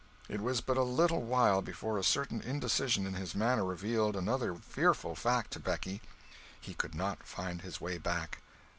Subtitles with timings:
[0.27, 4.55] It was but a little while before a certain indecision in his manner revealed another
[4.55, 8.41] fearful fact to Becky—he could not find his way back!